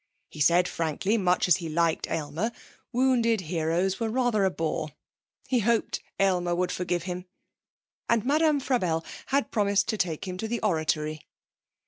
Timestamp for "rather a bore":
4.09-4.93